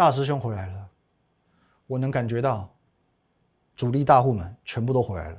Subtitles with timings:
[0.00, 0.74] 大师兄回来了，
[1.88, 2.70] 我能感觉到
[3.74, 5.36] 主力大户们全部都回来了。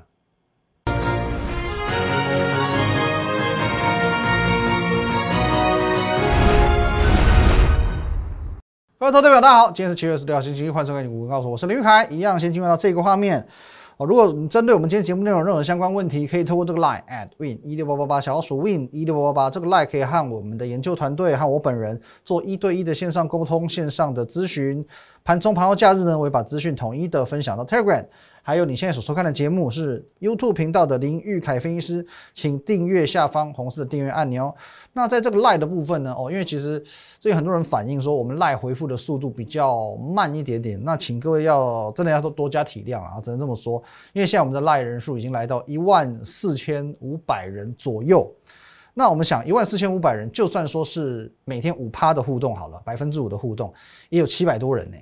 [8.97, 12.05] 各位投资者，大家好，今天是七月十六号星期一，欢迎收看《股告诉我》，我是林玉凯。
[12.11, 13.47] 一样，先进入到这个画面。
[13.99, 24.85] 哦，如果针对我们今天节目内容任何相关问题，可以透过这个 line at win 一六八八八小老鼠 win 一六八八八这个 line 可以和我们的研究团队和我本人做一对一的线上沟通、线上的咨询。
[25.21, 28.05] 盘中、盘后、假日呢，我也把资讯统一的分享到 Telegram。
[28.49, 34.51] 还有你现在所收看的节目是 YouTube 频道的林玉凯分析师，请订阅下方红色的订阅按钮。
[34.91, 36.79] 那在这个赖的部分呢，哦，因为其实
[37.19, 43.79] 最近很多人反映说我们赖回复的速度比较慢一点点，那请各位要真的要多多加体谅啊，只能这么说。
[44.13, 48.33] 因为现在我们的赖人数已经来到一万四千五百人左右。
[48.95, 53.71] 那我们想一万四千五百人，就算说是每天五趴的互动好了，百分之五的互动，
[54.09, 54.97] 也有七百多人呢。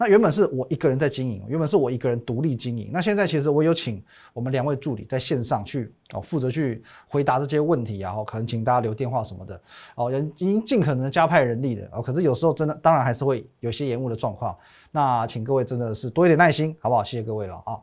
[0.00, 2.88] 那原本是我一个人在经营，原本是我一个人独立经营。
[2.90, 9.60] 那现在其实我有请我们两位助理在线上去哦，负责去回答这些问题，然后可能请大家留电话什么的
[9.96, 12.00] 哦，人已经尽可能加派人力的哦。
[12.00, 14.56] 可是有时候真的，当然还是会有些延误的状况。
[14.90, 17.04] 那请各位真的是多一点耐心，好不好？
[17.04, 17.78] 谢谢各位了啊。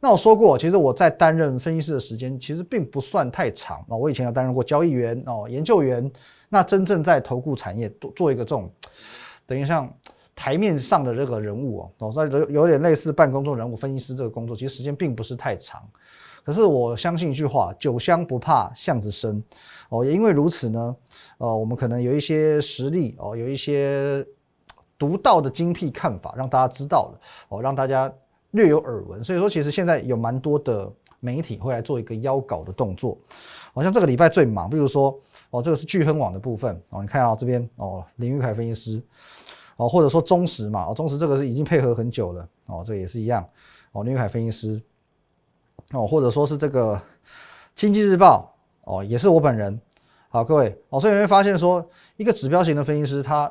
[0.00, 3.96] 那我说过，其实我在担任分析师的时间其实并不算太长啊。
[3.96, 6.10] 我以前有担任过交易员哦，研究员。
[6.48, 8.68] 那真正在投顾产业做做一个这种，
[9.46, 9.88] 等于像。
[10.40, 15.86] 台面上的这个人物哦，哦，那有有点类似办公中人物分析师这个工作，其实时间并不是太长。
[16.42, 19.44] 可是我相信一句话：酒香不怕巷子深。
[19.90, 20.96] 哦，也因为如此呢，
[21.36, 24.26] 呃，我们可能有一些实力哦，有一些
[24.96, 28.10] 独到的精辟看法，让大家知道了哦，让大家
[28.52, 29.22] 略有耳闻。
[29.22, 33.18] 所以说，其实现在有蛮多的媒体会来做一个邀稿的动作。
[33.74, 39.02] 好像这个礼拜最忙，比如说哦，这个是聚亨网的部分哦，你看啊这边哦，林玉凯分析师。
[39.80, 43.42] 哦，或者说中实嘛，哦，中实这个是已经配合很久了，哦，这也是一样，
[43.92, 44.82] 哦，林海分析师，
[45.92, 47.00] 哦，或者说是这个
[47.74, 48.54] 经济日报，
[48.84, 49.80] 哦，也是我本人，
[50.28, 51.82] 好，各位，哦，所以你会发现说，
[52.18, 53.50] 一个指标型的分析师，他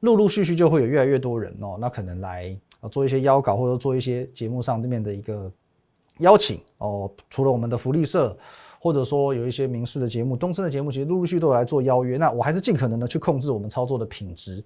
[0.00, 2.58] 陆陆续续就会有越来越多人哦，那可能来
[2.90, 5.48] 做一些邀稿，或者做一些节目上面的一个
[6.18, 8.36] 邀请，哦，除了我们的福利社，
[8.80, 14.64] 或者说有一些民事的节目、东升的节目，其实陆陆续都有来做邀约，那我还是尽可能的去控制我们操作的品质。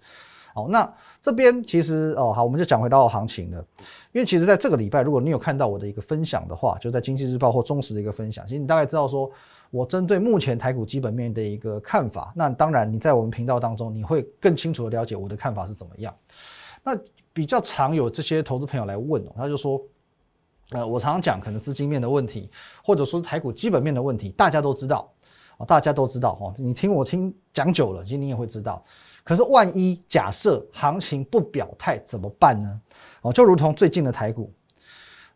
[0.54, 3.64] 好，那这边其实哦，好，我们就讲回到行情了。
[4.12, 9.30] 因为其实在这个礼拜，如果你有看到我的一个分享的话，就在经济日报或中时的一个分享，其实你大概知道说
[9.70, 12.32] 我针对目前台股基本面的一个看法。
[12.36, 16.14] 那当然，你在我们频道当中，你会更清楚的了解我的看法是怎么样。
[16.84, 16.94] 那
[17.32, 19.80] 比较常有这些投资朋友来问哦，他就说，
[20.72, 22.50] 呃，我常常讲可能资金面的问题，
[22.84, 25.10] 或者说台股基本面的问题，大家都知道
[25.56, 28.84] 啊，大家都知道哈，你听我听讲久了，其实你也会知道。
[29.24, 32.80] 可是，万一假设行情不表态怎么办呢？
[33.22, 34.52] 哦，就如同最近的台股，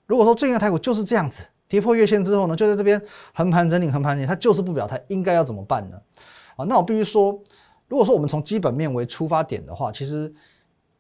[0.07, 3.01] 如果说最近的台股就是这样子，跌破月线之后呢，就在这边
[3.33, 6.01] 横盘整理，横盘整理，它就是不表态，应该要怎么办呢？
[6.57, 7.41] 啊，那我必须说，
[7.87, 10.35] 如果说我们从基本面为出发点的话，其实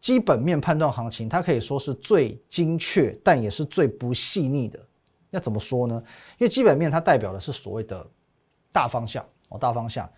[0.00, 4.78] 基本面判断行情，它可以说是最精确，但也是最不细腻的。
[5.30, 6.00] 要怎么说呢？
[6.38, 8.06] 因为基本面它代表的是所谓的
[8.70, 10.08] 大方向哦，大方向。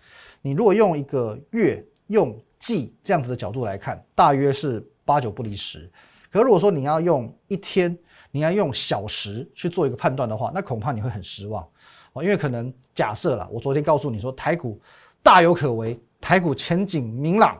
[0.43, 5.89] 你如果用一个月用季这样子的角度来看，大约是八九不离十。
[6.31, 7.97] 可如果说你要用一天，
[8.29, 11.67] 你要用小时去做一个判断的话，那恐怕你会很失望
[12.13, 12.21] 哦。
[12.21, 14.79] 因为可能假设了，我昨天告诉你说台股
[15.23, 17.57] 大有可为，台股前景明朗，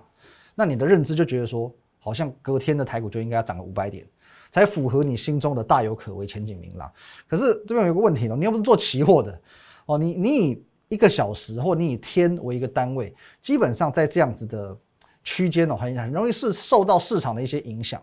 [0.54, 4.06] 那你的认知就觉得说，好像隔天的台股就应该要涨个五百点，
[4.52, 6.92] 才符合你心中的大有可为，前景明朗。
[7.28, 9.42] 可是这边有个问题哦，你又不是做期货的
[9.88, 14.78] 哦，你你以一个小时或你以天为一个单位，基本上在这样子的。
[15.24, 18.02] 区间哦，很很容易是受到市场的一些影响，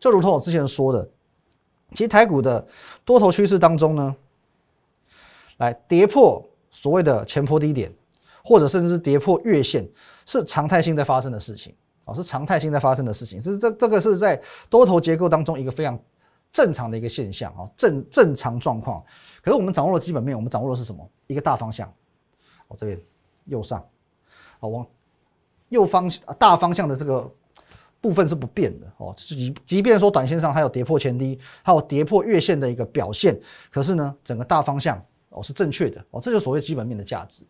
[0.00, 1.08] 就如同我之前说的，
[1.92, 2.66] 其实台股的
[3.04, 4.16] 多头趋势当中呢，
[5.58, 7.92] 来跌破所谓的前坡低点，
[8.42, 9.88] 或者甚至是跌破月线，
[10.26, 15.98] 是常态性在发生的事情啊，是常态性在发生的事情，是这这个是在多头结构当中一个非常
[16.52, 19.04] 正常的一个现象啊，正正常状况。
[19.42, 21.08] 可是我们掌握了基本面，我们掌握的是什么？
[21.26, 21.86] 一个大方向，
[22.68, 23.00] 哦这边
[23.44, 23.86] 右上，
[24.58, 24.86] 好往。
[25.74, 27.28] 右方大方向的这个
[28.00, 33.38] 部分是不变的哦，即即便说短线上它有跌破前低，还有跌破月线的一个表现，
[33.72, 37.44] 可是呢，整个大方向哦是正确的哦，这就所谓基本面的价值。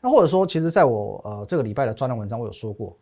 [0.00, 2.96] 那或者说，其实在我呃这个礼拜的专栏文章，我有说过，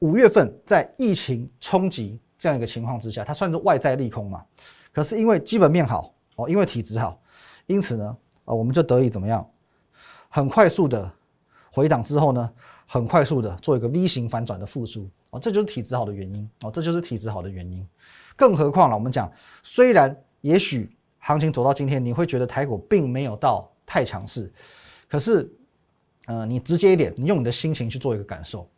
[0.00, 4.44] 五月份在疫情冲击这样一个情况之下，它算是外在利空嘛？
[4.92, 7.20] 可是因为基本面好哦，因为体质好，
[7.66, 9.48] 因此呢，呃，我们就得以怎么样，
[10.28, 11.10] 很快速的
[11.70, 12.50] 回档之后呢？
[12.92, 17.86] 很快速的做一个 V 型反转的复苏哦，这就是体质好的原因哦，这就是体质好的原因。
[18.36, 19.30] 更何况了，我们讲，
[19.62, 20.90] 虽然也许
[21.20, 24.52] 行情走到今天，你会觉得台股并没有到太强势，
[25.08, 25.48] 可是，
[26.26, 28.68] 呃，你直接一点，你用你的心情去做一个感受，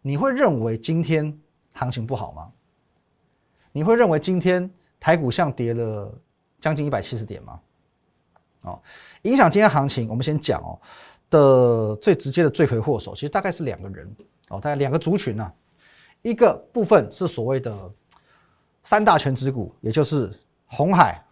[0.00, 1.38] 你会认为今天
[1.74, 2.50] 行情不好吗？
[3.70, 6.18] 你会认为今天台股像跌了
[6.58, 7.60] 将近一百七十点吗？
[8.62, 8.80] 哦，
[9.22, 10.80] 影响今天行情，我们先讲哦
[11.32, 14.06] 的最直接的罪魁祸首，其实大概是两个人
[14.50, 15.50] 哦，大概两个族群呐，
[16.20, 17.90] 一个部分是所谓的
[18.82, 20.30] 三大全指股，也就是
[20.66, 21.24] 红海、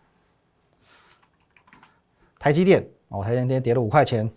[2.39, 4.29] 台积电哦，台积电跌了五块钱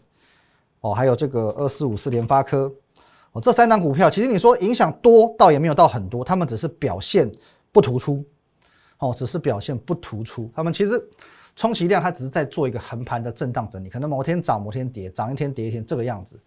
[0.82, 2.70] 哦，还有这个二四五四联发科
[3.32, 7.32] 哦，这三档股票其实你说影响多，倒也没有到很多，他们只是表现
[7.72, 8.24] 不突出
[8.98, 11.10] 哦，只是表现不突出，他们其实。
[11.56, 16.40] 充其量它只是在做一个横盘的震荡整理，可能某天涨某天跌，涨一天跌一天这个样子。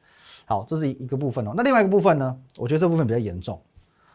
[0.44, 1.53] 好，这是一一个部分哦。
[1.56, 2.37] 那另外一个部分呢？
[2.56, 3.61] 我觉得这部分比较严重，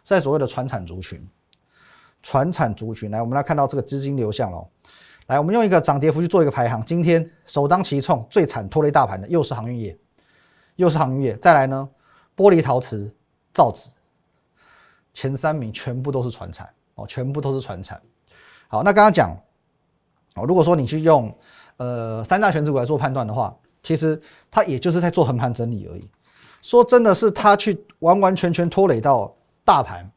[0.04, 1.26] 在所谓的传产族群。
[2.24, 4.68] 传产族群，来，我们来看到这个资金流向喽。
[5.28, 6.86] 来，我们用一个涨跌幅去做一个排行。
[6.86, 9.98] 今天首当其冲最惨拖累大盘的又是航运业，
[10.76, 11.36] 又是航运业。
[11.38, 11.90] 再来呢，
[12.36, 13.10] 玻璃陶瓷、
[13.54, 13.90] 造纸，
[15.14, 18.02] 前三名全部都是传产哦，全部都是传产。
[18.68, 19.36] 好，那刚刚讲。
[20.36, 21.33] 哦，如果说你去用
[21.78, 24.19] 呃三大选指股来做判断的话，其实
[24.50, 26.10] 它也就是在做横盘整理而已。
[26.62, 29.36] 说真的是它去完完全全拖累到
[29.66, 30.10] 大盘，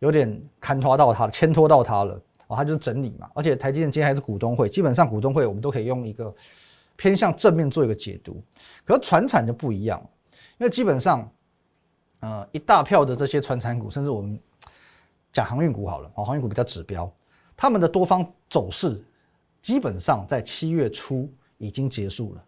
[0.00, 2.20] 有点看拖到它了，牵拖到它了。
[2.46, 3.28] 哦，它就是整理嘛。
[3.34, 6.34] 而且台积电今天还是股东会，基本上股东会我们都可以用一个
[6.96, 8.42] 偏向正面做一个解读。
[8.84, 10.00] 可是船产就不一样，
[10.58, 11.30] 因为基本上
[12.20, 14.38] 呃一大票的这些船产股，甚至我们
[15.32, 17.10] 讲航运股好了，哦航运股比较指标，
[17.56, 19.02] 他们的多方走势。
[19.68, 22.42] 基本上在七月初已经结束了，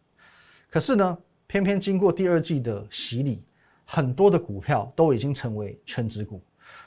[0.71, 3.45] 可是呢，偏偏经过第二季的洗礼，
[3.85, 6.43] 很多的股票都已经成为全指股，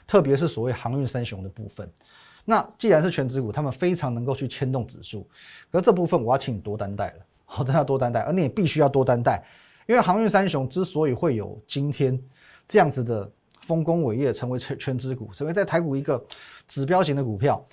[0.08, 1.88] 特别是所谓航运三雄的部分。
[2.44, 5.24] 那既然是全指股，他们非常能够去牵动指数，
[5.70, 9.40] 可这部分我要请你多担待了，好，真的多担待，而你也必须要多担待，
[9.86, 12.20] 因为航运三雄之所以会有今天
[12.66, 13.30] 这样子的
[13.60, 16.20] 丰功伟业，成为全全指股，成为在台股一个
[16.66, 17.64] 指标型的股票，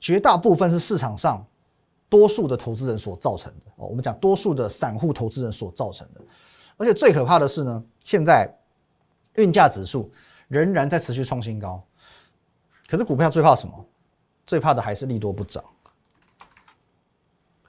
[0.00, 1.46] 绝大部分是市场上。
[2.08, 6.20] 多数的投资人所造成的哦，我们讲多数的散户投资人所造成的，
[6.76, 8.48] 而且最可怕的是呢，现在
[9.34, 10.12] 运价指数
[10.48, 11.82] 仍然在持续创新高，
[12.86, 13.84] 可是股票最怕什么？
[14.46, 15.64] 最怕的还是利多不涨，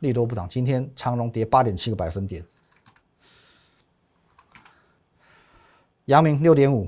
[0.02, 0.48] 利多不涨。
[0.48, 2.46] 今天长荣跌八点七个百分点，
[6.06, 6.88] 阳明六点五，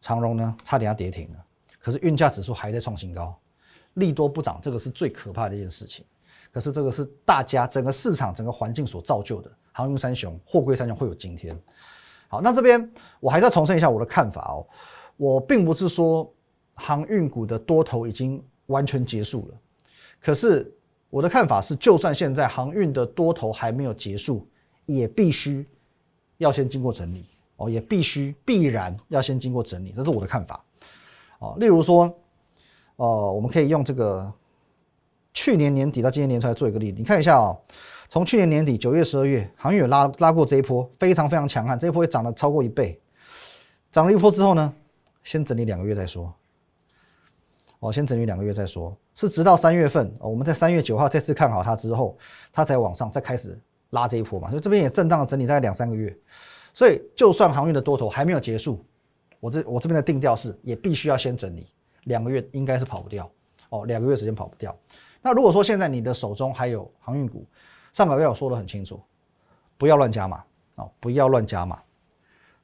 [0.00, 1.44] 长荣呢差点要跌停了，
[1.80, 3.36] 可是运价指数还在创新高。
[4.00, 6.04] 利多不涨，这个是最可怕的一件事情。
[6.52, 9.48] 可是这个是大家整个市场整个环境所造就的。
[9.70, 11.56] 航运三雄、货柜三雄会有今天。
[12.26, 14.66] 好，那这边我还是要重申一下我的看法哦。
[15.16, 16.28] 我并不是说
[16.74, 19.54] 航运股的多头已经完全结束了。
[20.20, 20.68] 可是
[21.08, 24.44] 我的看法是，就算现在航运的多头还没有结束，
[24.86, 25.64] 也必须
[26.38, 27.26] 要先经过整理
[27.58, 30.64] 哦，也必须必然要先经过整理，这是我的看法。
[31.38, 32.12] 哦，例如说。
[33.00, 34.30] 哦，我们可以用这个
[35.32, 37.58] 去年年底到今年年初来做一个例子，你看一下哦，
[38.10, 43.00] 从去年年底九月、十二月，航运有拉拉过这一波，非常非常强悍，这一波也涨了超过一倍。
[43.90, 44.74] 涨了一波之后呢，
[45.22, 46.30] 先整理两个月再说。
[47.78, 52.18] 哦，先整理两个月再说，是直到三月份，我们在三月九号再次看好它之后，
[52.52, 56.14] 它才往上再开始拉这一波嘛，所以这边也震荡整理大概两三个月。
[56.74, 58.84] 所以就算航运的多头还没有结束，
[59.40, 61.66] 我这我这边的定调是，也必须要先整理。
[62.04, 63.30] 两个月应该是跑不掉
[63.68, 64.76] 哦，两个月时间跑不掉。
[65.22, 67.46] 那如果说现在你的手中还有航运股，
[67.92, 69.00] 上个月我说的很清楚，
[69.76, 70.44] 不要乱加码
[70.76, 71.80] 啊，不要乱加码。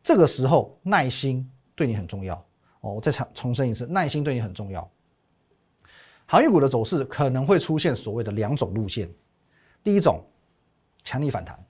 [0.02, 2.34] 这个时候耐心对你很重要
[2.80, 4.88] 哦，我再重重申一次，耐心对你很重要。
[6.26, 9.08] 航运股的走势可能会出现所谓的两种路线，
[9.84, 10.24] 第一种
[11.04, 11.62] 强力反弹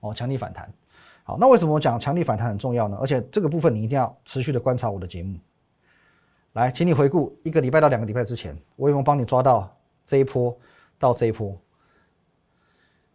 [0.00, 0.72] 哦，强力反弹。
[1.22, 2.98] 好，那为什么我讲强力反弹很重要呢？
[3.00, 5.38] 而且这个部分你一定要持续的观察我的节目。
[6.54, 9.72] 来，请你回顾一个礼拜到两个礼拜之前，我有没有帮你抓到
[10.04, 10.56] 这一波
[10.98, 11.56] 到这一波？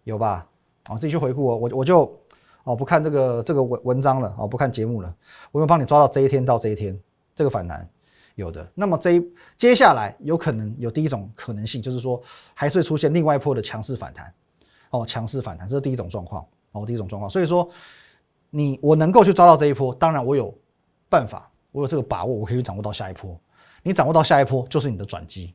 [0.04, 0.48] 有吧？
[0.88, 1.58] 哦，自己去回顾哦。
[1.58, 2.22] 我我就
[2.64, 5.14] 哦不看这个这个文文章了哦，不看节目了。
[5.52, 6.98] 我有帮你抓到这一天到这一天
[7.36, 7.90] 这个反弹
[8.36, 8.66] 有的。
[8.76, 12.22] 那么这一接下来有可能有第一种可能性，就是说
[12.54, 14.34] 还是会出现另外一波的强势反弹
[14.92, 17.30] 哦，强势反弹这是第一种状况哦，第一种状况。
[17.30, 17.70] 所以说
[18.52, 20.54] 你我能够去抓到这一波，当然我有
[21.10, 21.50] 办法。
[21.74, 23.38] 我有这个把握，我可以掌握到下一波。
[23.82, 25.54] 你掌握到下一波，就是你的转机。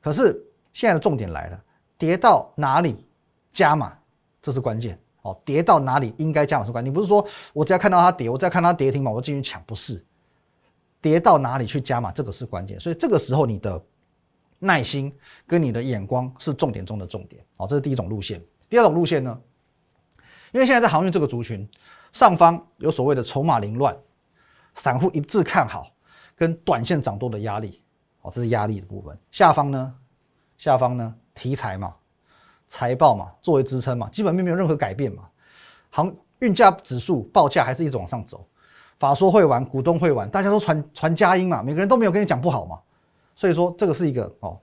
[0.00, 1.64] 可是现在的重点来了，
[1.96, 3.06] 跌到哪里
[3.52, 3.96] 加码，
[4.40, 6.84] 这是关键哦，跌到哪里应该加码是关。
[6.84, 10.04] 你不是说我只要看到它跌，我再看它跌停板，我进去抢，不是。
[11.00, 12.80] 跌到哪里去加码，这个是关键。
[12.80, 13.80] 所以这个时候你的
[14.58, 15.12] 耐心
[15.46, 17.44] 跟你的眼光是重点中的重点。
[17.58, 18.42] 哦，这是第一种路线。
[18.68, 19.40] 第二种路线呢？
[20.52, 21.68] 因为现在在航运这个族群
[22.12, 23.96] 上方有所谓的筹码凌乱，
[24.74, 25.92] 散户一致看好，
[26.36, 27.82] 跟短线涨多的压力。
[28.22, 29.18] 哦，这是压力的部分。
[29.30, 29.94] 下方呢？
[30.56, 31.14] 下方呢？
[31.34, 31.94] 题材嘛。
[32.68, 35.24] 财报嘛，作为支撑嘛，基本面没有任何改变嘛。
[35.90, 38.48] 航运价指数报价还是一直往上走，
[38.98, 42.78] 法说会完，股东会完，大家都传传佳音嘛，每个人都没有跟你讲不好嘛。
[43.34, 44.58] 所以说这个是一个哦，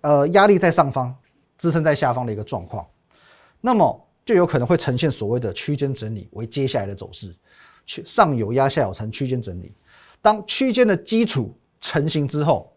[0.00, 1.14] 呃，压力在上方，
[1.58, 2.86] 支撑在下方的一个状况，
[3.60, 7.36] 那么就有可能会呈现所谓的区间整理为接下来的走势，
[7.84, 9.74] 去上有压，下有沉，区间整理。
[10.20, 12.72] 当区间的基础成型之后，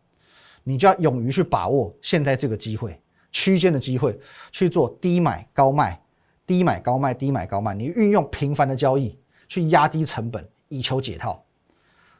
[0.63, 3.00] 你就要勇于去把握现在这个机会。
[3.31, 4.17] 区间的机会
[4.51, 6.01] 去做低买高卖，
[6.47, 7.74] 低买高卖，低买高卖。
[7.74, 9.19] 你运用频繁的交易
[9.50, 11.43] 去压低成本，以求解套。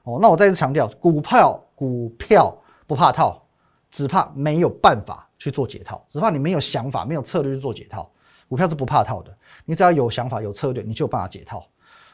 [0.04, 2.54] 哦，那我再次强调，股票股票
[2.86, 3.42] 不怕套，
[3.90, 8.12] 只怕没有办法去做解套，只怕你没有想法、没有策略去做解套。
[8.50, 11.66] 股票是不怕套的，你只要有想法、有策略，你就有办法解套。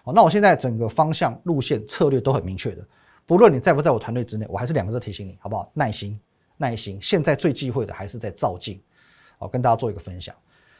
[0.03, 2.85] 好，那我现在整个方向、路线、策略都很明确的，
[3.25, 5.71] 不论你在不在我团队之内，我还是两个字提醒你，好不好？
[5.73, 6.19] 耐心，
[6.57, 6.97] 耐心。
[7.01, 8.81] 现在最忌讳的还是在造镜。
[9.37, 10.35] 好，跟大家做一个分享。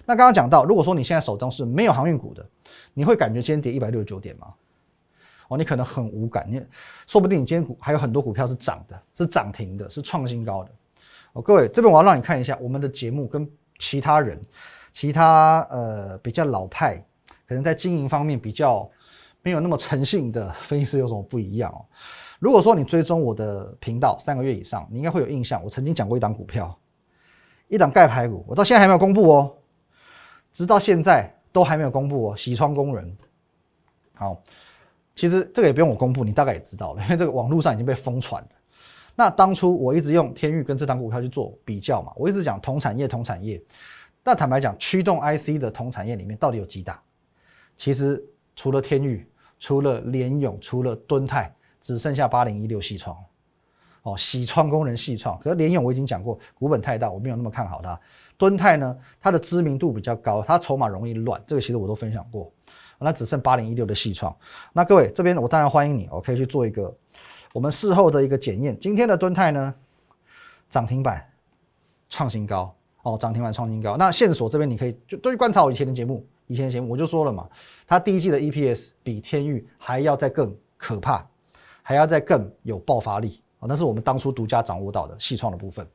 [0.05, 2.43] 那刚刚讲到，如果说你现在手中是没有航运股的，
[2.93, 4.53] 你会感觉今天跌一百六十九点吗？
[5.47, 6.63] 哦，你可能很无感，你
[7.05, 10.71] 说不定你今天股还有很多股票是涨的，是涨停的，是创新高的。
[11.33, 14.41] 哦，各位这边我要让你看一下我们的节目跟其他人、
[14.91, 16.97] 其他呃比较老派，
[17.47, 18.89] 可能在经营方面比较
[19.43, 21.85] 没有那么诚信的分析师有什么不一样哦？
[22.39, 26.77] 如果说你追踪我的频道三个月以上，你应该会有印象，我曾经讲过一档股票。
[27.67, 29.55] 一档钙排骨，我到现在还没有公布哦，
[30.51, 32.35] 直到现在都还没有公布哦。
[32.35, 33.17] 洗窗工人，
[34.13, 34.43] 好，
[35.15, 38.49] 其实这个也不用我公布，你大概也知道了，因为这个网络上已经被疯传了。
[39.15, 43.63] 那当初我一直用天域跟这档股票去做比较嘛，我一直讲同产业同产业。
[44.21, 46.99] 那坦白讲，驱动 IC 的同产业里面到底有几档？
[47.77, 48.21] 其实
[48.53, 49.25] 除了天域，
[49.61, 53.15] 除了联永，除了敦泰，只剩下八零一六细创。
[54.01, 57.97] 哦，洗窗工人细创，可是联勇我已经讲过，股本太大，我没有那么看好它。
[58.35, 62.51] 敦泰呢，它的知名度比较高，它筹码容易乱，这个其实我都分享过。
[62.97, 64.35] 那只剩八零一六的细创，
[64.73, 66.91] 那各位这边我当然欢迎你，我可以去做一个
[67.53, 68.75] 我们事后的一个检验。
[68.79, 69.75] 今天的敦泰呢，
[70.69, 71.23] 涨停板
[72.09, 73.95] 创新高，哦，涨停板创新高。
[73.95, 77.49] 那线索这边你可以就都去观察我以前的节目，以前的节目我就说了嘛，
[77.87, 81.25] 它第一季的 EPS 比天域还要再更可怕，
[81.81, 83.63] 还要再更有爆发力啊。
[83.69, 85.87] 那是我们当初独家掌握到的细创的部分。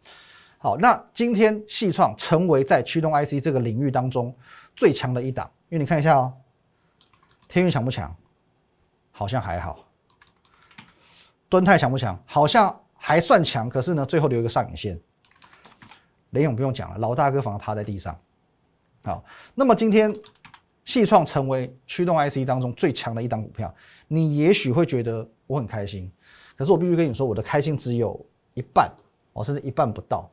[0.57, 4.35] 好，那今天细创成为在驱动 IC 这个领域当中
[4.75, 6.33] 最强的一档，因为你看一下哦，
[7.49, 8.17] 天域强不强？
[9.11, 9.87] 好像还好。
[11.51, 12.19] 敦泰强不强？
[12.25, 14.99] 好像还算强，可是呢，最后留一个上影线。
[16.31, 18.19] 雷勇不用讲了，老大哥反而趴在地上。
[19.05, 20.13] 好，那么今天
[20.87, 23.75] 细创成为驱动 IC 当中最强的一档股票，
[24.09, 26.11] 你也许会觉得我很开心。
[26.57, 28.19] 可是我必须跟你说，我的开心只有
[28.55, 28.91] 一半，
[29.35, 30.31] 哦，甚至一半不到。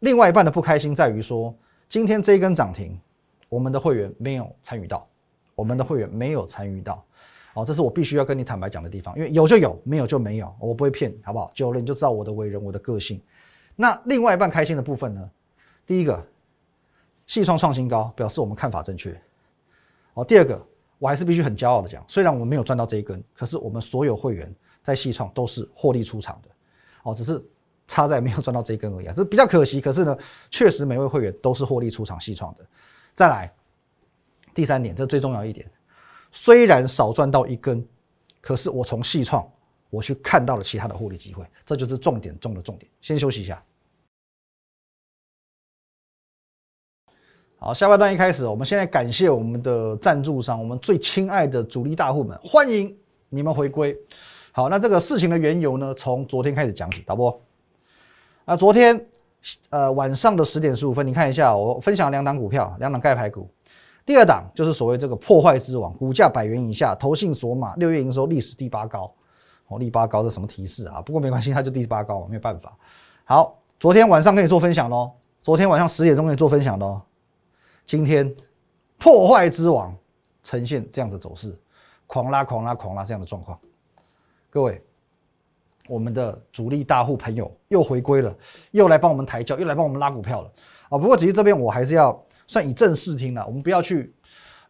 [0.00, 1.54] 另外一半的不开心在于说，
[1.88, 2.98] 今天这一根涨停，
[3.48, 5.08] 我们的会员没有参与到，
[5.54, 7.02] 我们的会员没有参与到，
[7.54, 11.50] 哦，这是我必须要跟你坦白讲的地方，因为有就有，没有就没有，我不会骗，好不好？
[11.54, 13.22] 久了你就知道我的为人，我的个性。
[13.76, 15.30] 那另外一半开心的部分呢？
[15.86, 16.20] 第一个，
[17.26, 19.18] 细创创新高，表示我们看法正确。
[20.14, 20.66] 哦，第二个，
[20.98, 24.54] 我还是必须很骄傲的讲，虽然我们没有赚到这一根，可是我们所有会员。
[24.84, 26.48] 在细创都是获利出场的，
[27.04, 27.40] 哦，只是
[27.86, 29.80] 差在没有赚到这一根而已啊，这比较可惜。
[29.80, 30.18] 可是呢，
[30.50, 32.66] 确实每位会员都是获利出场细创的。
[33.14, 33.54] 再来，
[34.52, 35.70] 第三点，这最重要一点，
[36.32, 37.86] 虽然少赚到一根，
[38.40, 39.48] 可是我从细创
[39.88, 42.90] 我去看到了其他的获利机会，这就是重点中的重点。
[43.00, 43.62] 先休息一下。
[47.64, 52.92] 好，下半段一开始，我们现在感谢我们的赞助商，我们最亲爱的主力大户们，欢迎
[53.28, 53.96] 你们回归。
[54.50, 55.94] 好，那这个事情的缘由呢？
[55.94, 57.40] 从昨天开始讲起，导播。
[58.46, 59.06] 啊，昨天
[59.70, 63.48] 呃晚上的十点十五分，你看一下，我分享两档股票，两档盖牌股。
[64.04, 69.08] 第二档就是所谓这个破坏之王，股价百元以下，投信索马，六月营收历史第八高。
[69.68, 71.00] 哦，第八高这什么提示啊？
[71.00, 72.76] 不过没关系，它就第八高，没有办法。
[73.22, 77.00] 好，昨天晚上跟你做分享喽，昨天晚上十点钟跟你做分享喽。
[77.84, 78.34] 今天
[78.98, 79.96] 破坏之王
[80.42, 81.54] 呈现这样的走势，
[82.06, 83.58] 狂拉狂拉狂拉这样的状况。
[84.48, 84.82] 各位，
[85.88, 88.36] 我们的主力大户朋友又回归了，
[88.70, 90.52] 又来帮我们抬轿，又来帮我们拉股票了
[90.90, 90.98] 啊！
[90.98, 94.14] 不过其实这边我还是要算以正视听了，我们不要去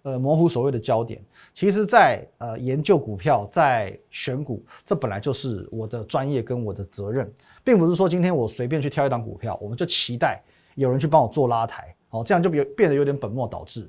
[0.03, 1.23] 呃模糊所谓的焦点。
[1.55, 7.31] 其实，在呃研究股票，在选股，这本来就是我的专业跟我的责任，
[7.63, 10.43] 并不是说今天我随便去挑一档股票，我们就期待
[10.77, 13.87] 有人去帮我做拉抬，哦，这样就变变得有点本末倒置。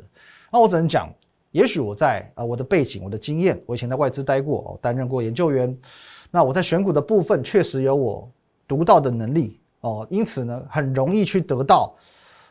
[0.52, 1.10] 那我只能讲，
[1.52, 5.78] 也许我在啊我的背景、我的经验，我以前在外资待过，哦，担任过研究员，
[6.32, 8.30] 那我在选股的部分确实有我
[8.68, 11.96] 独到的能力，哦，因此呢，很容易去得到。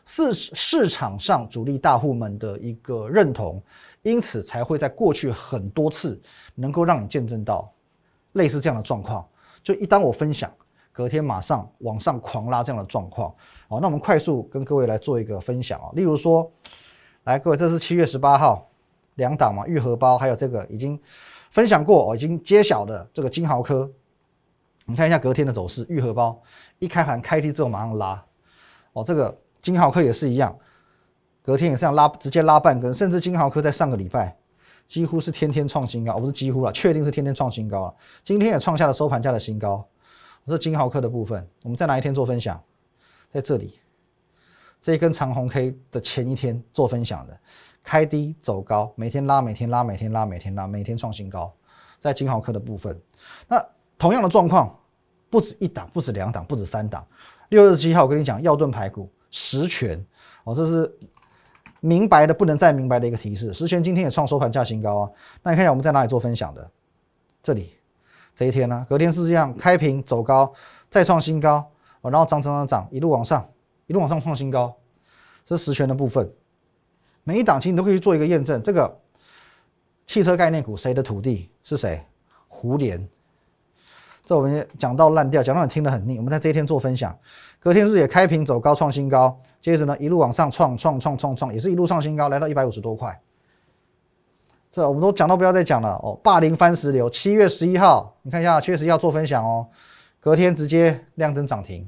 [0.05, 3.63] 市市场上主力大户们的一个认同，
[4.01, 6.21] 因此才会在过去很多次
[6.55, 7.71] 能够让你见证到
[8.33, 9.25] 类似这样的状况。
[9.63, 10.51] 就一当我分享，
[10.93, 13.29] 隔天马上往上狂拉这样的状况。
[13.67, 15.91] 好，那我们快速跟各位来做一个分享啊。
[15.93, 16.49] 例如说，
[17.25, 18.65] 来各位，这是七月十八号
[19.15, 20.97] 两档嘛，玉荷包，还有这个已经
[21.49, 23.91] 分享过哦，已经揭晓的这个金豪科。
[24.85, 26.41] 你看一下隔天的走势，玉荷包
[26.79, 28.23] 一开盘开低之后马上拉，
[28.93, 29.37] 哦，这个。
[29.63, 30.53] 金豪科也是一样，
[31.41, 34.35] 隔天也是这样拉，直接拉半根，甚至金豪科在上个礼拜
[34.85, 37.95] 几乎是天天创新高，不是几乎了，确定是天天创新高了。
[38.25, 39.87] 今天也创下了收盘价的新高。
[40.45, 42.61] 我说金豪科的部分，我们在哪一天做分享？
[43.31, 43.79] 在这里，
[44.81, 47.37] 这一根长红 K 的前一天做分享的，
[47.83, 51.53] 开低走高，每天拉，每天拉，每天拉，每天拉，每天创新高，
[51.99, 52.99] 在金豪科的部分。
[53.47, 53.65] 那
[53.97, 54.77] 同样的状况，
[55.29, 57.05] 不止一档，不止两档，不止三档。
[57.49, 59.09] 六月十七号，我跟你讲，药盾排骨。
[59.35, 60.05] 实权
[60.43, 60.95] 哦，这是
[61.79, 63.51] 明白的不能再明白的一个提示。
[63.51, 65.11] 实权今天也创收盘价新高啊！
[65.41, 66.69] 那你看一下我们在哪里做分享的？
[67.41, 67.73] 这里
[68.35, 70.51] 这一天呢，隔天是这样开平走高，
[70.89, 71.69] 再创新高
[72.01, 73.47] 哦，然后涨涨涨涨，一路往上，
[73.87, 74.73] 一路往上创新高。
[75.45, 76.31] 这是实权的部分，
[77.23, 78.61] 每一档期你都可以去做一个验证。
[78.61, 78.99] 这个
[80.07, 82.01] 汽车概念股谁的土地是谁？
[82.47, 83.07] 胡联。
[84.25, 86.17] 这我们讲到烂掉，讲到你听得很腻。
[86.17, 87.13] 我们在这一天做分享，
[87.59, 89.37] 隔天是不是也开平走高创新高？
[89.61, 93.21] 接着呢，一路往上创创创创创，也是一路创新高，来到一百五十多块。
[94.73, 96.19] 这我们都讲到不要再讲了哦。
[96.23, 99.67] 霸凌番石榴，七月十一号，你看一下，七月十一号做分享哦，
[100.19, 101.87] 隔天直接亮灯涨停，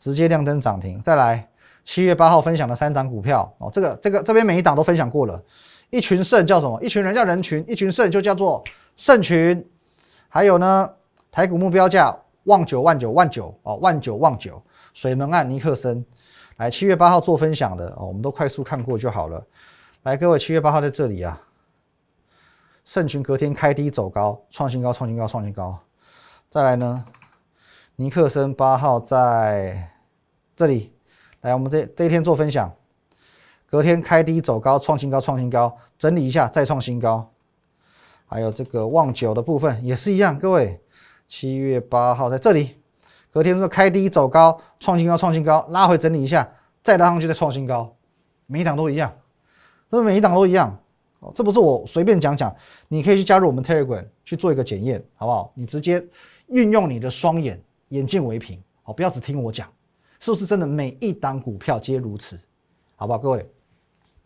[0.00, 1.00] 直接亮灯涨停。
[1.00, 1.48] 再来，
[1.84, 5.40] 七月八号分享的三档股票哦，这个这个这边每一档都分享过了。
[5.90, 6.76] 一群肾叫什么？
[6.82, 8.64] 一群人叫人群，一群肾就叫做
[8.96, 9.64] 肾群。
[10.28, 10.90] 还有呢？
[11.30, 12.12] 台股目标价
[12.44, 14.60] 万九万九万九哦，万九万九。
[14.92, 16.04] 水门案尼克森，
[16.56, 19.40] 来七月八号做分享的哦，我们都快速看过就好了。
[20.02, 21.40] 来，各位七月八号在这里啊，
[22.84, 25.78] 盛群隔天开低走高，创新高，创新高，创新高。
[26.48, 27.04] 再来呢，
[27.96, 29.92] 尼克森八号在
[30.56, 30.92] 这里，
[31.40, 32.74] 来我们这这一天做分享，
[33.66, 37.30] 隔天开低走高，创新高，创新高，整理一下再创新高。
[38.26, 40.80] 还有这个旺九的部分也是一样，各位。
[41.28, 42.76] 七月八号在这里，
[43.32, 46.46] 隔天说开低走高，创新高，创新高，拉回整理一下，
[46.82, 47.96] 再拉上去再创新高，
[48.46, 49.14] 每一档都一样，
[49.90, 50.81] 这每一档都一样
[51.22, 52.54] 哦，这不是我随便讲讲，
[52.88, 55.52] 你可以去加入我们 Telegram 去做一个检验，好不好？
[55.54, 56.04] 你直接
[56.48, 59.72] 运用你的双眼，眼见为凭，好，不要只听我讲，
[60.18, 62.36] 是不是真的每一档股票皆如此？
[62.96, 63.18] 好不好？
[63.20, 63.48] 各位，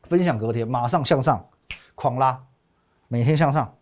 [0.04, 1.46] 分享隔天马上向上
[1.94, 2.42] 狂拉，
[3.08, 3.76] 每天向上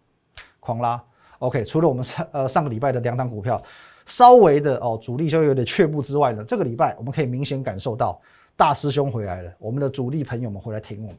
[0.58, 1.00] 狂拉。
[1.38, 3.62] OK，除了我们上呃上个礼拜的两档股票
[4.06, 8.20] 稍微的哦主力稍微有点却步之外呢，这个礼拜我们可以明显感受到
[8.56, 11.16] 大师兄回来了，我们的主力朋友们回来挺我们，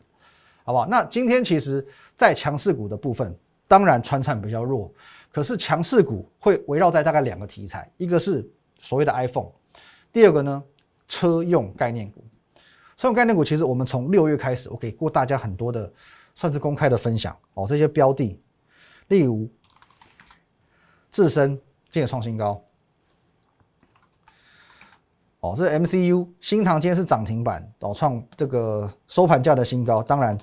[0.65, 0.85] 好不好？
[0.87, 3.33] 那今天其实，在强势股的部分，
[3.67, 4.91] 当然川产比较弱，
[5.31, 8.45] 可是强势股会围绕在大概两个题材，一个是
[8.81, 9.51] 所谓的 iPhone，
[10.11, 10.63] 第二个呢
[11.07, 12.25] 车用概念股。
[12.97, 15.89] 车用概念股其实我们从六月开始，我给过大家很多的
[16.33, 18.37] 算是公开的分享哦，这些标的，
[19.07, 19.47] 例如。
[21.11, 21.51] 自身
[21.89, 22.61] 今天创新高，
[25.45, 30.01] 哦，这 MCU 新唐今天是涨停板，哦，创这个收盘价的新高。
[30.01, 30.35] 当然，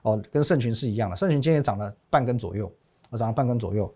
[0.00, 2.72] 哦，跟盛群是一样的，盛群今天也涨了半根左右，
[3.10, 3.92] 哦，涨了半根左右，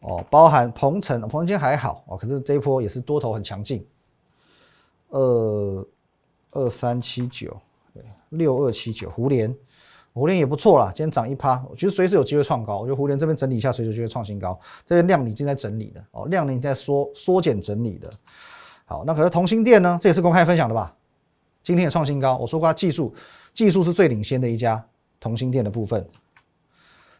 [0.00, 3.86] 哦，包含鹏程，鹏程今天还好，哦，可是这一波也是多头很强劲，
[5.10, 5.86] 二
[6.52, 7.54] 二三七九，
[7.92, 9.54] 对，六二七九，胡联。
[10.14, 12.80] 胡联也不错啦，今天涨一趴，我觉得随时有机会创高。
[12.80, 14.58] 我觉得胡联这边整理一下，随时就会创新高。
[14.84, 18.10] 这边量已经在整理的哦，量能在缩缩减整理的。
[18.88, 19.98] 好，那可是同心店呢？
[20.00, 20.94] 这也是公开分享的吧？
[21.62, 22.38] 今天也创新高。
[22.38, 23.14] 我说过，技术
[23.52, 24.82] 技术是最领先的一家
[25.20, 26.08] 同心店的部分。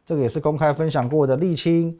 [0.06, 1.36] 这个也是公开分享过的。
[1.36, 1.94] 沥青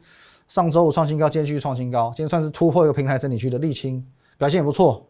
[0.47, 4.03] 上周五创新高，今天继续创新高，今天算是突破一个平台整理区的沥青
[4.39, 5.05] 表现也不错。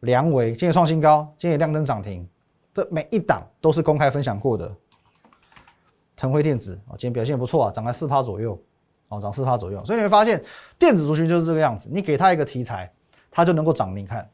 [0.00, 2.28] 梁伟今天创新高，今天也亮灯涨停。
[2.74, 4.74] 这每一档都是公开分享过的，
[6.16, 8.60] 腾辉电子啊，今天表现不错啊，涨了四趴左右，
[9.06, 9.84] 哦，涨四趴左右。
[9.84, 10.42] 所以你会发现，
[10.76, 12.92] 电子族群就是这个样子，你给它一个题材，
[13.34, 14.30] 它就能够涨，你看，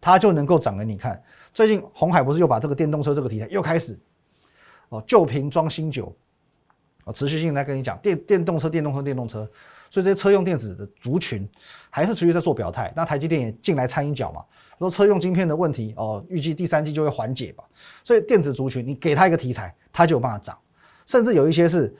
[0.00, 1.20] 它就能够涨给你看。
[1.52, 3.98] 最近红海不是又把这个电动车这个题材又开始，
[4.88, 6.14] 哦，旧瓶装新酒，
[7.02, 9.40] 哦，持续性来跟你讲电电动车、电动车、电动车，
[9.90, 11.48] 所以这些车用电子的族群
[11.90, 12.92] 还是持续在做表态。
[12.94, 14.44] 那台积电也进来掺一脚嘛，
[14.78, 17.64] 说车用晶片的问题哦，预计第三季就会缓解吧。
[18.04, 20.56] 所以电子族群，你给它一个题材，它就有办法涨，
[21.04, 21.92] 甚至有一些是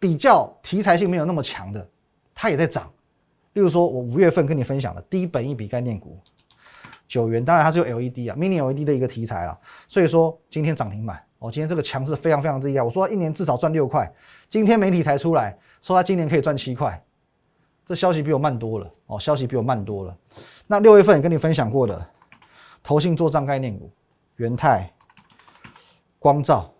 [0.00, 1.88] 比较题材性没有那么强的，
[2.34, 2.90] 它也在涨。
[3.54, 6.16] 例如说，我五月份跟你分享的低本一笔概念股。
[7.06, 12.82] 九元，当然它是有 LED 啊，Mini LED 的一个题材啊，所以说今天涨停板哦，今天这个强势非常非常之厉害。
[12.82, 14.10] 我说它一年至少赚六块，
[14.48, 17.00] 今天媒体才出来说它今年可以赚七块，
[17.84, 20.16] 这消息比我慢多了哦，消息比我慢多了。
[20.66, 22.04] 那六月份也跟你分享过的，
[22.82, 23.92] 投信做账概念股，
[24.36, 24.90] 元泰、
[26.18, 26.72] 光照，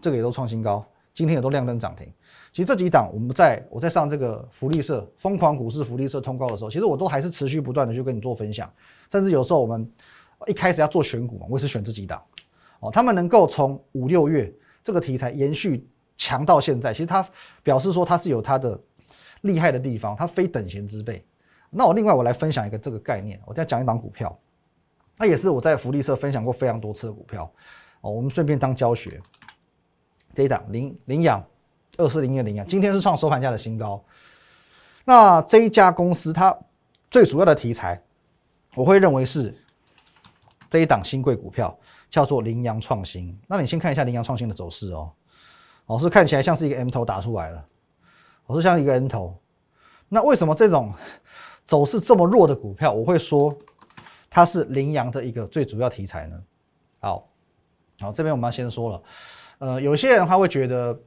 [0.00, 2.10] 这个也都创新高，今天也都亮灯涨停。
[2.56, 8.72] 其实这几档，我们在我在上这个福利社疯狂股市福利社通告的时候，其实我都还是持续不断的去跟你做分享，
[9.12, 9.86] 甚至有时候我们
[10.46, 12.22] 一开始要做选股嘛，我也是选这几档，
[12.80, 14.50] 哦，他们能够从五六月
[14.82, 17.28] 这个题材延续强到现在，其实它
[17.62, 18.80] 表示说它是有它的
[19.42, 21.22] 厉害的地方，它非等闲之辈。
[21.68, 24.34] 那我另外我来分享一个这个概念，我再讲一档股票，
[25.18, 27.52] 那也是我在福利社分享过非常多次的股票，
[28.00, 29.20] 哦，我们顺便当教学，
[30.34, 31.44] 这一档领领养。
[31.98, 34.02] 二四零一零啊，今天是创收盘价的新高。
[35.04, 36.56] 那这一家公司它
[37.10, 38.02] 最主要的题材，
[38.74, 39.56] 我会认为是
[40.68, 41.78] 这一档新贵股票，
[42.10, 43.38] 叫做羚羊创新。
[43.46, 45.12] 那你先看一下羚羊创新的走势哦，
[45.86, 47.64] 哦是看起来像是一个 M 头打出来了，
[48.46, 49.38] 我是像一个 N 头。
[50.08, 50.92] 那为什么这种
[51.64, 53.56] 走势这么弱的股票，我会说
[54.28, 56.42] 它是羚羊的一个最主要题材呢？
[57.00, 57.28] 好，
[58.00, 59.02] 好，这边我们要先说了，
[59.58, 60.98] 呃，有些人他会觉得。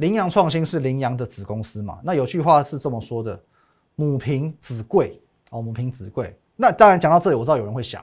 [0.00, 2.00] 羚羊创新是羚羊的子公司嘛？
[2.02, 3.38] 那有句话是这么说的
[3.96, 8.02] ：“母凭子贵哦，母凭子贵。”那当然讲到这里，我知道有人会想，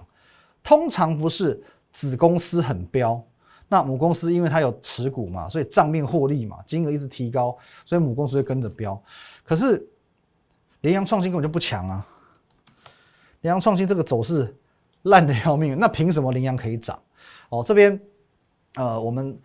[0.64, 1.60] 通常不是
[1.92, 3.20] 子公司很彪，
[3.68, 9.02] 那母公司因为它有持股嘛，所以账面获利嘛，金额一直提高，所以母公司会跟着飙。
[9.44, 9.84] 可是
[10.82, 12.08] 羚羊创新根本就不强啊！
[13.42, 14.56] 羚羊创新这个走势
[15.02, 17.00] 烂的要命，那凭什么羚羊可以涨？
[17.50, 18.00] 哦，这边
[18.76, 19.36] 呃，我们。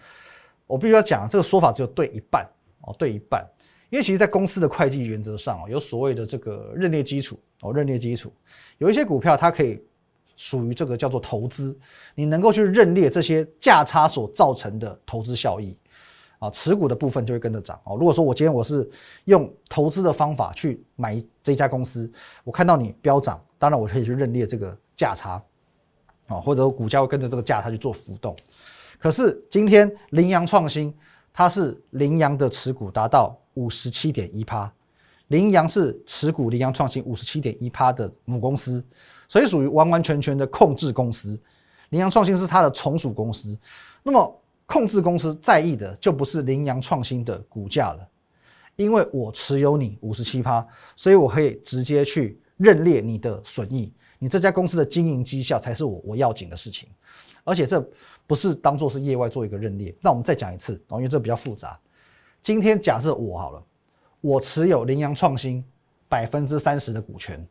[0.72, 2.48] 我必须要讲，这个说法只有对一半
[2.80, 3.46] 哦，对一半，
[3.90, 8.32] 因为其实，在公司的会计原则上哦，有所谓的这个认列基础哦，认列基础，
[8.78, 9.84] 有一些股票它可以
[10.34, 11.78] 属于这个叫做投资，
[12.14, 15.76] 你能够去认列这些价差所造成的投资效益
[16.38, 17.98] 啊，持股的部分就会跟着涨哦。
[17.98, 18.88] 如果说我今天我是
[19.24, 22.10] 用投资的方法去买这家公司，
[22.44, 25.32] 我看到你飙涨，当然我可以去认列这个价差
[26.28, 28.34] 啊，或者股价会跟着这个价差去做浮动。
[29.02, 30.94] 可是今天羚羊创新，
[31.32, 34.72] 它是羚羊的持股达到五十七点一趴，
[35.26, 38.80] 羚羊是持股羚羊创新五十七点一趴的母公司，
[39.28, 41.36] 所以属于完完全全的控制公司。
[41.88, 43.58] 羚羊创新是它的从属公司，
[44.04, 48.08] 那么控制公司在意的就不是羚羊创新的股价了，
[48.76, 56.88] 因为我持有你五十七趴，所以我可以直接去认列你的损益，你这家公司的经营绩效才是我我要紧的事情，
[57.42, 57.84] 而且这。
[58.24, 61.78] 不是当做是业外做一个认列，那我们再讲一次，因为这比较复杂。
[62.40, 63.62] 今天假设我好了，
[64.20, 65.62] 我持有羚羊创新
[66.08, 67.44] 百分之三十的股权，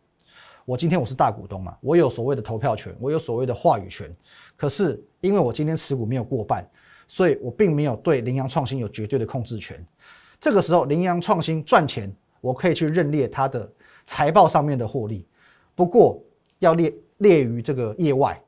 [0.63, 4.09] 我今天我是大股东嘛，我有所谓的投票权，我有所谓的话语权。
[4.55, 6.67] 可是因为我今天持股没有过半，
[7.05, 9.85] 所以我并没有对羚羊创新有绝对的控制权。
[10.39, 13.69] 这个时候，羚羊创新赚钱，我可以去认列它的
[14.07, 15.27] 财报上面的获利，
[15.75, 16.23] 不过
[16.61, 18.41] 要列列于这个业外。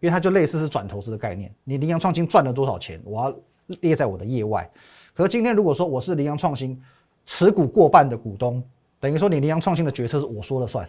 [0.00, 3.34] 因为它就类似是转投资的概念，你羚羊创新赚了多少钱，我要
[3.80, 4.70] 列在我的业外。
[5.14, 6.78] 可是今天如果说我是羚羊创新
[7.24, 8.62] 持股过半的股东，
[9.00, 10.86] 等于说你羚羊创新的决策是我说了算。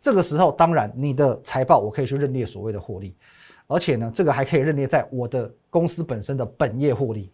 [0.00, 3.14] 这个时候，当然你的财报我可以去认列所谓的获利，
[3.66, 7.30] 而且呢，这个还可以认列在我的公司本身的本业获利。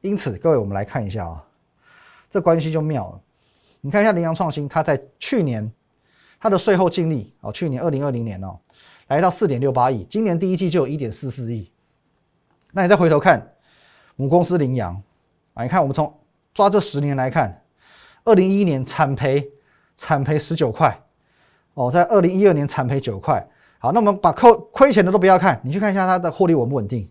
[0.00, 1.44] 因此，各位我们来看一下啊，
[2.30, 3.20] 这关系就妙了。
[3.80, 5.68] 你看一下羚羊创新，它在去年
[6.40, 8.58] 它的税后净利哦，去年二零二零年哦。
[9.08, 11.68] 来到四点六八亿，今年第一季就有一点四四亿。
[12.70, 13.54] 那你再回头看
[14.14, 15.02] 母公司羚羊
[15.52, 16.16] 啊，你看我们从
[16.54, 17.60] 抓这十年来看，
[18.22, 19.50] 二零一一年产赔
[19.96, 20.96] 产赔十九块，
[21.74, 23.44] 哦，在二零一二年产赔九块。
[23.80, 27.10] 好，那我们把扣亏钱的都不要看，你去看一下它的获利稳不稳定？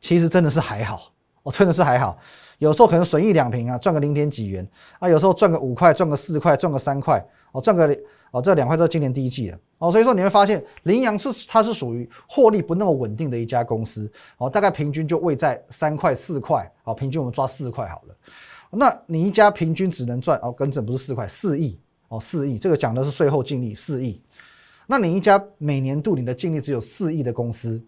[0.00, 1.12] 其实真的是还好，
[1.42, 2.16] 哦，真的是还好。
[2.56, 4.66] 有时候可能损益两平啊，赚个零点几元
[4.98, 7.94] 啊，有时候赚个五块，赚个四块，赚个三块，哦，赚个。
[8.30, 14.10] 哦，这两块都是今年第一季的哦，所以说你会发现羚羊是它是属于获利不那么稳定的一家公司。
[14.38, 16.70] 哦，大概平均就位在三块四块。
[16.84, 18.16] 哦，平均我们抓四块好了。
[18.70, 21.78] 那你一家平均只能赚哦，跟正不是四块四亿。
[22.08, 24.20] 哦，四亿这个讲的是税后净利四亿。
[24.86, 27.82] 那你一家每年度你的净利只有四亿的公司，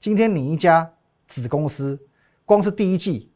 [0.00, 0.90] 今天你一家
[1.28, 1.96] 子公司
[2.44, 3.30] 光是第一季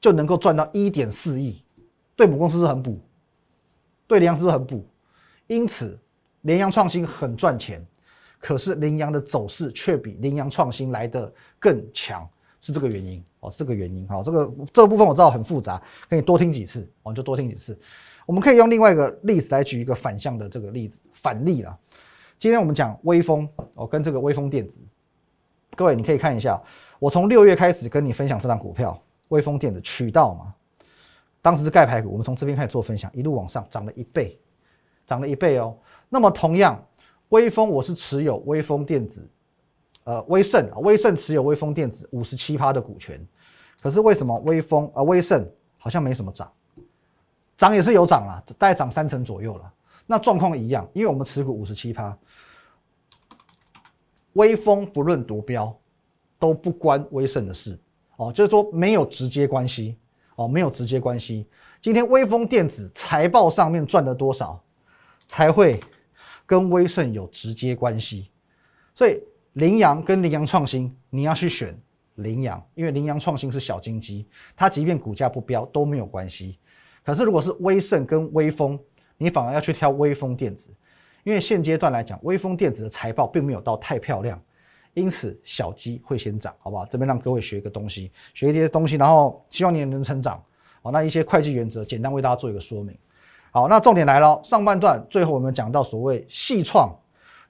[0.00, 1.62] 就能够赚到一点四亿，
[2.16, 2.98] 对母公司是很补，
[4.08, 4.84] 对羚羊是不是很补，
[5.46, 5.98] 因此
[6.42, 7.84] 羚羊创新很赚钱，
[8.38, 12.28] 可是羚羊的走势却比羚羊创新来的更强，
[12.60, 17.78] 是这个原因哦，这个原因好，这个这个部分我知道很复杂，可以多听几次，哦，就多听几次。
[18.24, 21.76] 我们可以用另外一个例子来举一个反向的这个例子反例啦。
[22.38, 24.80] 今天我们讲微风哦，跟这个微风电子，
[25.76, 26.60] 各位你可以看一下，
[26.98, 30.54] 我从六月开始跟你分享这张股票，微风电子渠道嘛，
[31.40, 34.38] 当时是盖牌股，我们从这边开始做分享，一路往上涨了一倍，
[35.06, 35.76] 涨了一倍哦。
[36.08, 36.80] 那么同样，
[37.30, 39.26] 微风我是持有微风电子，
[40.04, 43.24] 呃，威盛啊，威盛持有微风电子五十七趴的股权，
[43.80, 46.52] 可是为什么微风啊，威盛好像没什么涨？
[47.56, 49.72] 涨也是有涨了，大概涨三成左右了。
[50.06, 52.16] 那状况一样，因为我们持股五十七趴，
[54.32, 55.74] 微风不论夺标，
[56.38, 57.78] 都不关威盛的事
[58.16, 59.96] 哦，就是说没有直接关系
[60.34, 61.48] 哦，没有直接关系。
[61.80, 64.60] 今天微风电子财报上面赚了多少，
[65.26, 65.80] 才会
[66.46, 68.30] 跟威盛有直接关系。
[68.94, 69.20] 所以
[69.54, 71.78] 羚羊跟羚羊创新，你要去选
[72.16, 76.58] 羚羊，因为羚羊创新是小金鸡，它即便股价不飙都没有关系。
[77.04, 78.78] 可是，如果是威盛跟威风，
[79.16, 80.70] 你反而要去挑威风电子，
[81.24, 84.40] 因为现阶段来讲，威风电子的财报并没有到太漂亮，
[84.94, 86.86] 因此小鸡会先涨，好不好？
[86.86, 90.40] 这边让各位学一个东西，学一些东西，然后希望你也能成长。
[90.80, 92.96] 好，那一些会计原则，简单为大家做一个说明。
[93.54, 96.90] 好，那重点来了，上半段最后我们讲到所谓细创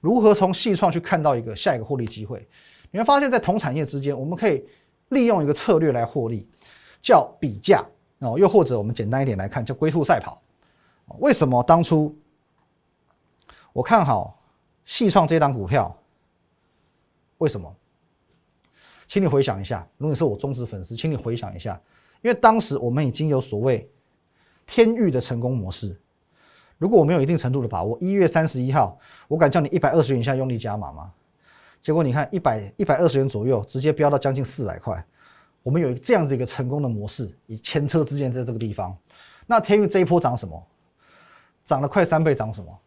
[0.01, 2.45] 如何从细创去看到一个下一个获利机会，
[2.91, 4.65] 你会发现在同产业之间，我们可以
[5.07, 6.45] 利用一个策略来获利，
[7.01, 7.83] 叫比价。
[8.19, 10.41] 哦，又或者我们简单一点来看，叫龟兔赛跑。
[11.19, 12.13] 为什么当初
[13.71, 14.37] 我看好
[14.83, 15.97] 细创这档股票？
[17.37, 17.73] 为什么？
[19.07, 21.81] 请你回想一下，如果你是我忠实粉丝，请你回想一下，
[22.21, 23.89] 因为当时我们已经有所谓
[24.65, 25.95] 天域的成功模式。
[26.77, 31.11] 如果我们有一定程度的把握，一月三十一号，我敢叫你一百二十元以下用力加码吗？
[31.81, 35.05] 结果你看，一百一百二十元左右，直接飙到将近四百块。
[35.61, 38.97] 我们有这样子一个成功的模式，以前车之鉴在这个地方。
[39.45, 40.61] 那天域这一波涨什么？
[41.63, 42.77] 涨了快三倍，涨什么？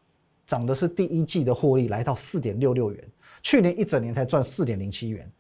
[0.46, 3.04] 涨的是第一季的获利来到四点六六元，
[3.42, 5.30] 去年一整年才赚四点零七元，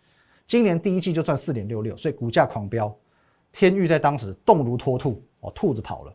[0.46, 2.94] 今年第一季就赚四点六六，所以股价狂飙。
[3.52, 6.14] 天域在当时动如脱兔哦，兔子跑了。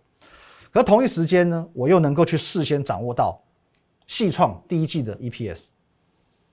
[0.72, 3.42] 可同一时间呢，我又能够去事先掌握到
[4.08, 5.66] 细创第一季的 EPS。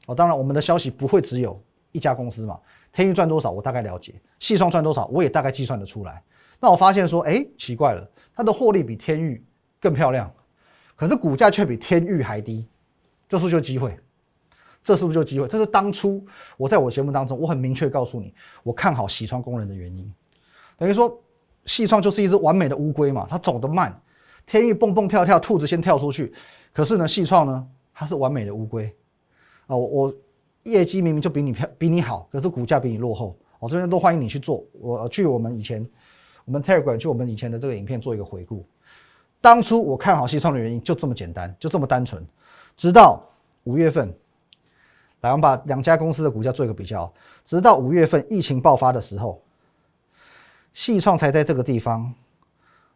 [0.07, 2.61] 哦，当然我们的消息不会只有一家公司嘛。
[2.93, 6.23] 天域赚多少，我大概了解；细创赚多少，我也大概计算得出来。
[6.59, 9.45] 那我发现说，哎，奇怪了，它的获利比天域
[9.79, 10.33] 更漂亮，
[10.97, 12.67] 可是股价却比天域还低，
[13.29, 13.97] 这是不是就机会？
[14.83, 15.47] 这是不是就机会？
[15.47, 16.27] 这是当初
[16.57, 20.13] 我在我节目当中，我很明确告诉你，我看好细创工人的原因。
[20.77, 21.23] 等于说，
[21.67, 24.01] 细创就是一只完美的乌龟嘛，它走得慢，
[24.49, 26.35] 天域蹦蹦跳跳，兔子先跳出去。
[26.73, 28.93] 可是呢，细创呢，它是完美的乌龟
[29.69, 30.13] 啊，我。
[30.65, 33.35] 业绩明明就比你漂比你好，可是股价比你落后。
[33.59, 34.63] 我这边都欢迎你去做。
[34.73, 35.89] 我去我们以前，
[36.45, 38.67] 我们 Telegram 去我们以前的这个影片做一个回顾。
[39.41, 42.23] 当初我看好西创的原因就这么简单，就这么单纯。
[42.77, 43.25] 直到
[43.65, 44.13] 五月份，
[45.23, 47.11] 来我们把两家公司的股价做一个比较。
[47.45, 49.41] 直到五月份疫情爆发的时候，
[50.75, 52.13] 细创才在这个地方，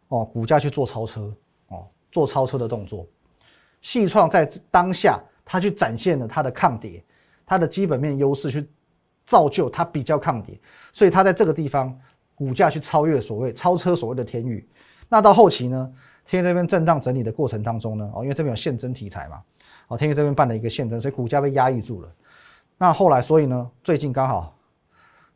[0.09, 1.33] 哦，股价去做超车，
[2.13, 3.05] 做超车的动作。
[3.81, 7.03] 细创在当下，它去展现了它的抗跌。
[7.45, 8.65] 它的基本面优势去
[9.25, 10.57] 造就它比较抗跌，
[10.93, 11.93] 所以它在这个地方
[12.33, 14.65] 股价去超越所谓超车所谓的天宇。
[15.09, 15.93] 那到后期呢，
[16.25, 19.43] 天宇这边震荡整理的过程当中呢，哦，因为这边有现增题材嘛，
[19.89, 22.09] 哦，天宇这边办了一个现增，所以股价被压抑住了。
[22.77, 24.57] 那后来，所以呢，最近刚好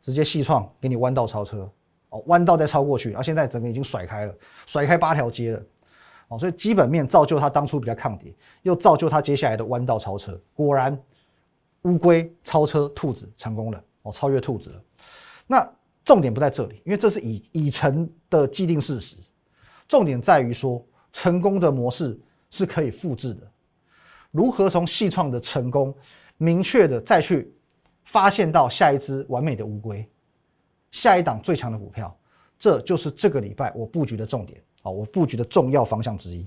[0.00, 1.70] 直接细创给你弯道超车，
[2.08, 4.34] 哦，弯道再超过去，而现在整个已经甩开了，
[4.66, 5.62] 甩开八条街了，
[6.28, 10.98] 哦，所以基本面造就它当初比较抗跌，又造就它接下来的弯道超车，果然。
[11.82, 14.82] 乌龟超车兔子成功了，哦，超越兔子了。
[15.46, 15.72] 那
[16.04, 19.16] 重点不在这里，因为这是已已成的既定事实。
[19.86, 22.18] 重点在于说，成功的模式
[22.50, 23.48] 是可以复制的。
[24.32, 25.94] 如何从细创的成功，
[26.36, 27.54] 明确的再去
[28.02, 30.06] 发现到下一只完美的乌龟，
[30.90, 32.14] 下一档最强的股票，
[32.58, 34.60] 这就是这个礼拜我布局的重点
[34.90, 36.44] 我布局的重要方向之一。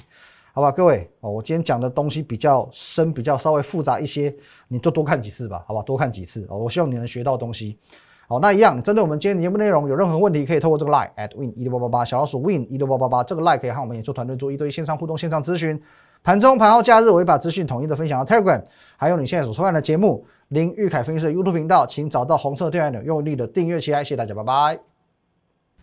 [0.54, 4.36] 好吧，各位哦，我今天讲的东西比较深，比较稍微复杂一些，
[4.68, 6.58] 你就多看几次吧，好吧，多看几次哦。
[6.58, 7.78] 我希望你能学到东西。
[8.28, 15.82] 好，那一样，针对我们今天节目内容有任何问题，可以透过这个 line at win 一六八八八小老鼠 win 一六八八八这个 line 可以和我们演出团队做一对一线上互动、线上咨询。
[16.24, 18.62] 盘中、盘后、假日，我会把资讯统一的分享到 Telegram，
[18.96, 24.91] 还有你现在所收看的节目林玉凯分析师 YouTube 频道，请找到红色订阅钮，用力的订阅起来，谢谢大家，拜拜。